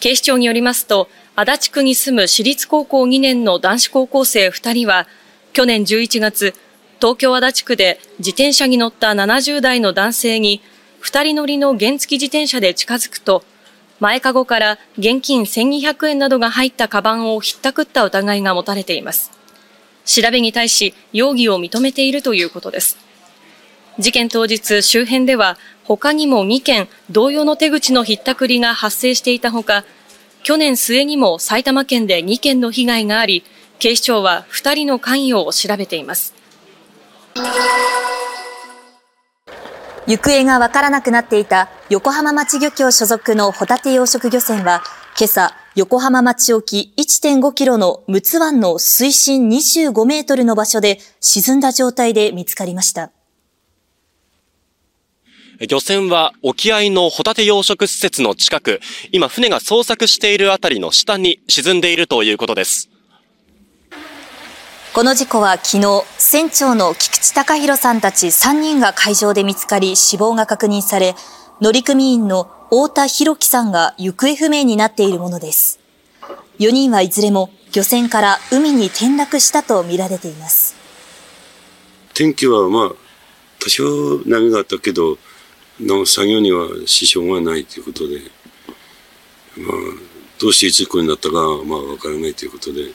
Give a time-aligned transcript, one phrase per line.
[0.00, 5.06] 警視庁によりますと、足立区に住む私立高校2年の男子高校生2人は、
[5.52, 6.54] 去年11月、
[7.00, 10.62] 東京足立区で自転車に乗った70代の男性に、
[11.02, 13.44] 2人乗りの原付自転車で近づくと、
[14.00, 19.32] 前かごから現金1200円などが入ったカバンをひったくった疑いが持たれています。
[20.04, 23.07] 調べに対し容疑を認めているということです。
[23.98, 29.84] 事件当日周辺では他にも2件同様の手口のひったくりが発生していたほか、
[30.44, 33.42] 去年末にも埼玉県で2件の被害があり、
[33.78, 36.34] 警視庁は2人の関与を調べています。
[40.06, 44.82] 行方がわからなくなっていた横浜町漁協所属のホタテ養殖漁船は、
[45.18, 53.10] 今朝、横浜町沖1.5キロの陸奥湾の水深25メートルの場所で沈んだ状態で見つかりました。
[55.66, 58.80] 漁船は沖合のホタテ養殖施設の近く、
[59.10, 62.88] 今船が捜索しているあたりの下に沈んでいるということです。
[64.94, 71.16] この事故は昨日、船長の菊池隆弘さんたち3人が海上で見つかり死亡が確認され、
[71.60, 75.80] 乗組員の太田博樹さんが行方不明になっているものです。
[76.60, 80.76] 4人はいずれも漁船から海に転落したとみられています。
[82.14, 82.90] 天気はまあ、
[83.58, 85.18] 多少波があったけど、
[85.80, 88.18] の作業には支障がないということで、
[89.56, 89.76] まあ、
[90.40, 91.34] どうして事故になったか
[91.66, 92.92] まあわからないということで、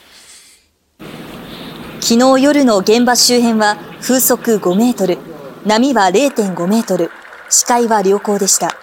[2.01, 5.17] 昨日夜の現場周辺は風速5メートル、
[5.65, 7.11] 波は0.5メートル、
[7.49, 8.75] 視界は良好でした。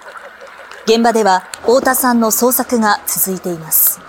[0.86, 4.00] 現場では太田さんの捜索が続いています。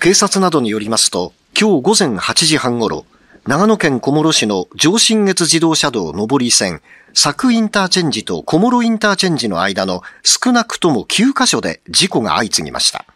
[0.00, 3.04] 警察などによりますと、今日午前8時半ごろ、
[3.48, 6.82] 長野県小諸市の上信越自動車道上り線、
[7.14, 13.06] 佐久インターチェンジと小諸インターチェンジの間の少なくとも9カ所で事故が相次ぎました。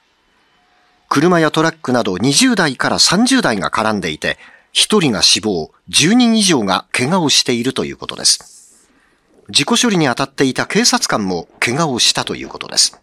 [1.11, 4.39] 車やトラックなど20代から30代が絡んでいて、
[4.73, 8.89] 1人が死亡、10人以上が怪我をしているということです。
[9.51, 13.02] 事故処理に当たっていた警察官も怪我をしたということです。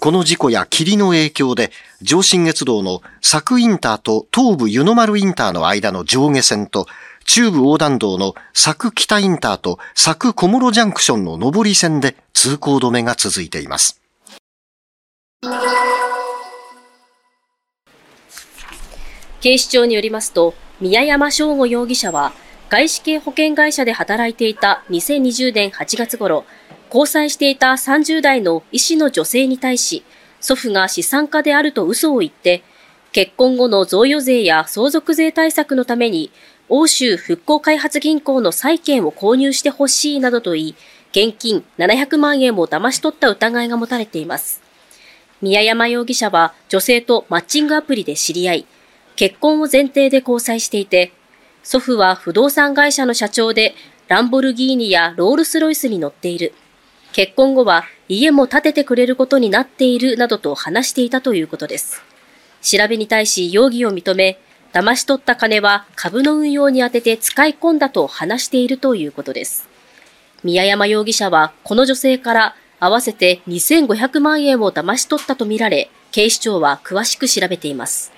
[0.00, 1.70] この事故や霧の影響で、
[2.00, 6.86] 上信越道の佐久インターと東武湯の丸インターの間の上下線と、
[7.24, 14.00] 中部横断道の佐久北インターと佐久小諸ジャンクションの上り線で通行止めが続いています。
[19.40, 22.32] 警視庁によりますと、宮山翔吾容疑者は、
[22.70, 26.46] 外資系保険会社で働いていた2020年8月頃、
[26.92, 30.04] 交際していた30代の医師の女性に対し、
[30.40, 32.62] 祖父が資産家であると嘘を言って、
[33.12, 36.30] 結婚後の贈与税や相続税対策のために、
[36.68, 40.74] 欧州復興開発銀行の債券を購入してほしいなどと言い、
[41.12, 44.60] 現金700万円を騙し取った疑いが持たれています。
[45.40, 48.66] 宮山容疑者は女性とマッチングアプリで知り合い、
[49.16, 51.12] 結婚を前提で交際していて、
[51.62, 53.74] 祖父は不動産会社の社長で、
[54.08, 56.52] ランボルギーニやロールスロイスに乗っている。
[57.12, 62.02] 結婚後は家も建ててくれることになっているなどと話していたということです。
[62.62, 64.38] 調べに対し容疑を認め、
[64.72, 69.68] 騙し取った金は株の運用に充てて使い込んだと話しているということです。
[70.42, 78.10] 宮山容疑者はこの女性から合わせて2500万円を騙し取ったとみられ、警視庁は詳しく調べています。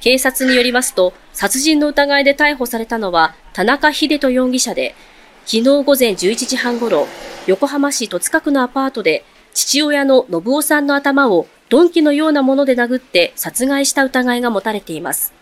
[0.00, 4.94] 警察によりますと、殺人の疑いで逮捕されたのは田中秀人容疑者で、
[5.46, 7.08] 昨日午前11時半ごろ、
[7.46, 9.24] 横浜市戸塚区のアパートで、
[9.54, 15.32] 父親の信夫さんの頭を鈍器のようなもので殴って殺害した疑いが持たれています。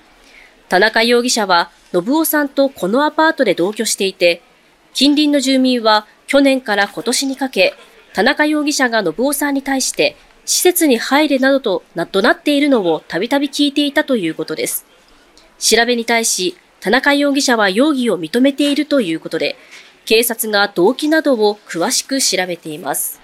[0.69, 4.43] 田中容疑者は、信夫さんとこのアパートで同居していて、
[4.93, 7.75] 近隣の住民は去年から今年にかけ、
[8.13, 10.15] 田中容疑者が信夫さんに対して
[10.45, 14.87] 施設に入れなどと怒鳴っているのをたびたび聞いていたということです。
[15.59, 19.57] 調べに対し、田中容疑者は容疑を認めているということで、
[20.05, 23.23] 警察が動機などを詳しく調べています。